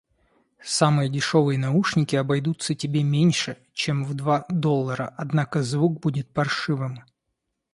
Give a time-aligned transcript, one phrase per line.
[0.65, 7.03] Самые дешёвые наушники обойдутся тебе меньше, чем в два доллара, однако звук будет паршивым.